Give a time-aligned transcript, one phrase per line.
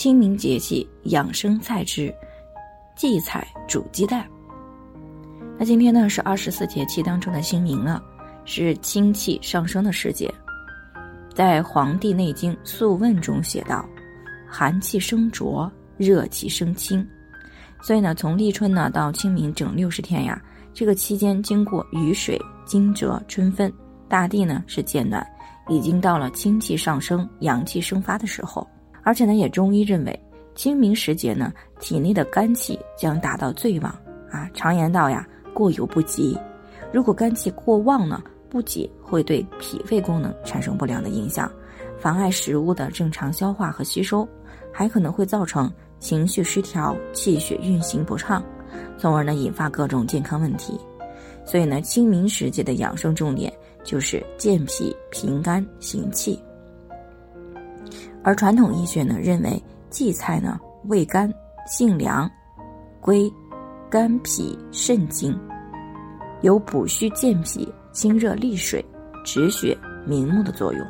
[0.00, 2.10] 清明节气养生菜之
[2.96, 4.26] 荠菜煮鸡蛋。
[5.58, 8.02] 那今天呢是二十四节气当中的清明了，
[8.46, 10.32] 是清气上升的时节。
[11.34, 13.86] 在《黄帝内经·素问》中写道
[14.48, 17.06] ：“寒气生浊，热气生清。”
[17.84, 23.70] 所以呢，从立春呢到清明整六十天呀，这个期间经过雨水惊蛰春分，
[24.08, 25.22] 大地呢是渐暖，
[25.68, 28.66] 已经到了清气上升、阳气生发的时候。
[29.02, 30.20] 而且呢，也中医认为，
[30.54, 33.90] 清明时节呢，体内的肝气将达到最旺
[34.30, 34.48] 啊。
[34.54, 36.38] 常言道呀，过犹不及。
[36.92, 41.50] 如果肝气过旺呢，不仅会对脾胃功能产生不良的影响，
[41.98, 44.28] 妨碍食物的正常消化和吸收，
[44.72, 48.44] 还可能会造成情绪失调、气血运行不畅，
[48.98, 50.78] 从而呢引发各种健康问题。
[51.44, 56.38] 所以呢，清明时节的养生重点就是健脾平肝行气。
[58.22, 61.32] 而传统医学呢认为，荠菜呢味甘
[61.66, 62.30] 性凉，
[63.00, 63.32] 归
[63.88, 65.38] 肝脾肾经，
[66.42, 68.84] 有补虚健脾、清热利水、
[69.24, 69.76] 止血
[70.06, 70.86] 明目的作用。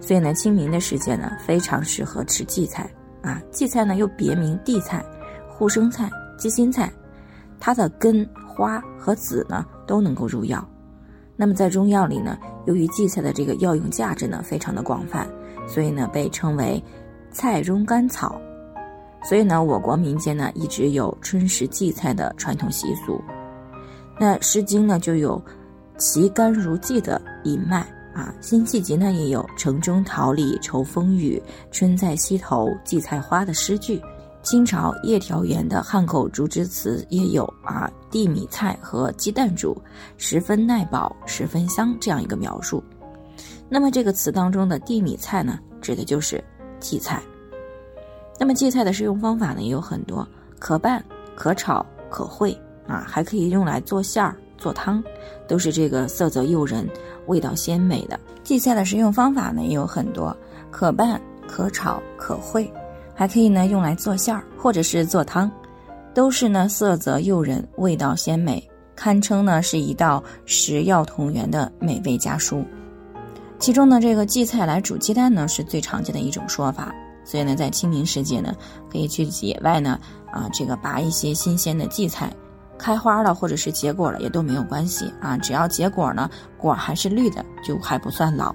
[0.00, 2.90] 所以呢，清明的时节呢，非常适合吃荠菜
[3.22, 3.40] 啊。
[3.50, 5.04] 荠菜呢又别名地菜、
[5.48, 6.92] 护生菜、鸡心菜，
[7.58, 10.62] 它的根、花和籽呢都能够入药。
[11.36, 15.28] 那么在中药里呢，由于荠菜的这个药用价值呢非常的广泛。
[15.66, 16.82] 所以呢，被称为
[17.30, 18.40] 菜中甘草。
[19.28, 23.20] 所以呢，我国民间呢一直有春食荠菜的传统习俗。
[24.18, 25.42] 那《诗经》呢就有
[25.96, 27.80] “其甘如荠”的吟卖
[28.14, 34.00] 啊，《辛弃疾》呢也有“城中桃李愁风雨，春在溪头荠菜花”的诗句。
[34.42, 39.74] 清朝叶调元的汉口竹枝词也有啊“地米菜和鸡蛋煮，
[40.18, 42.84] 十分耐饱，十分香”这样一个描述。
[43.74, 46.40] 那么这个词当中的地米菜呢，指的就是
[46.78, 47.20] 荠菜。
[48.38, 50.24] 那么荠菜的食用方法呢也有很多，
[50.60, 51.04] 可拌、
[51.34, 55.02] 可炒、可烩啊，还可以用来做馅儿、做汤，
[55.48, 56.88] 都是这个色泽诱人、
[57.26, 58.16] 味道鲜美的。
[58.44, 60.36] 荠菜的食用方法呢也有很多，
[60.70, 62.70] 可拌、可炒、可烩，
[63.12, 65.50] 还可以呢用来做馅儿或者是做汤，
[66.14, 68.64] 都是呢色泽诱人、味道鲜美，
[68.94, 72.64] 堪称呢是一道食药同源的美味佳蔬。
[73.58, 76.94] 其中呢，这个荠菜来煮鸡蛋呢，是最常见的一种说法。
[77.24, 78.54] 所以呢，在清明时节呢，
[78.92, 79.98] 可以去野外呢，
[80.30, 82.30] 啊，这个拔一些新鲜的荠菜，
[82.76, 86.28] 开花了或者是结果了也都没有关系啊，只要结果呢，
[86.58, 88.54] 果还是绿的，就还不算老。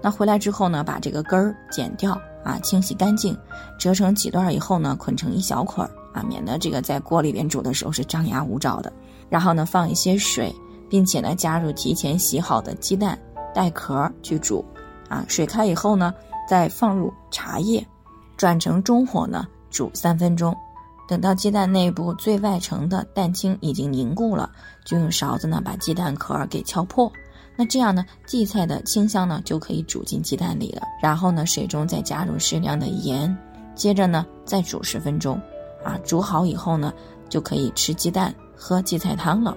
[0.00, 3.36] 那回来之后呢，把这个根儿剪掉啊，清洗干净，
[3.78, 8.90] 折成几段以后呢，捆成一小捆儿啊，免得这个在锅里边煮的时候是张牙舞爪的。
[9.28, 10.50] 然后呢，放一些水，
[10.88, 13.18] 并且呢，加入提前洗好的鸡蛋。
[13.58, 14.64] 带壳去煮，
[15.08, 16.14] 啊，水开以后呢，
[16.48, 17.84] 再放入茶叶，
[18.36, 20.56] 转成中火呢煮三分钟，
[21.08, 24.48] 等到鸡蛋内部最外层的蛋清已经凝固了，
[24.84, 27.10] 就用勺子呢把鸡蛋壳给敲破，
[27.56, 30.82] 那这样呢，荠菜的清香呢就可以煮进鸡蛋里了。
[31.02, 33.36] 然后呢，水中再加入适量的盐，
[33.74, 35.34] 接着呢再煮十分钟，
[35.84, 36.92] 啊，煮好以后呢，
[37.28, 39.56] 就可以吃鸡蛋喝荠菜汤了。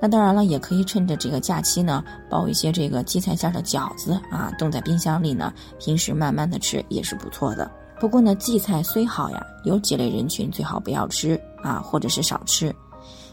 [0.00, 7.70] 那当然了，也可以趁着这个假期呢，包一些这个荠菜馅的饺子啊，冻在冰箱里呢，平时慢慢的吃也是不错的。
[7.98, 12.74] 不过呢，荠菜虽好呀，有几类人群最好不要吃啊，或者是少吃，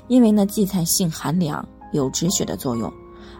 [0.08, 2.92] 因为呢，荠菜性寒凉，有止血的作用，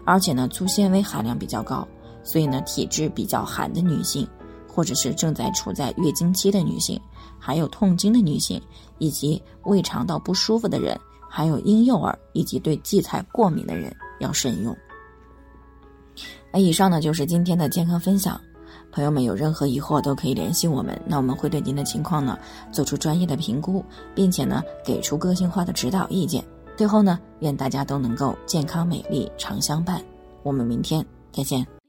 [0.04, 1.88] 而且呢，粗纤维含量比较高，
[2.22, 4.28] 所以呢，体质比较寒的女性，
[4.68, 7.00] 或者是正在处在月经期的女性，
[7.38, 8.60] 还有痛经的女性，
[8.98, 10.94] 以及胃肠道不舒服的人。
[11.36, 14.76] 还有婴幼儿以及对荠菜过敏的人要慎用。
[16.52, 18.40] 那以上呢就是今天的健康分享，
[18.92, 22.38] 朋友们有任何疑惑都可以联系我们，那我们会对您的情况呢
[22.70, 23.84] 做出专业的评估，
[24.14, 26.44] 并且呢给出个性化的指导意见。
[26.76, 30.00] 最后呢，愿大家都能够健康美丽常相伴。
[30.44, 31.83] 我们明天再见。